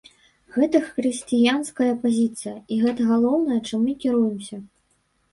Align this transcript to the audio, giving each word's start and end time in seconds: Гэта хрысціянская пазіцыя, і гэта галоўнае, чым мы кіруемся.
Гэта 0.53 0.77
хрысціянская 0.85 1.89
пазіцыя, 2.05 2.53
і 2.75 2.77
гэта 2.85 3.01
галоўнае, 3.11 3.59
чым 3.67 3.79
мы 3.91 3.93
кіруемся. 4.05 4.57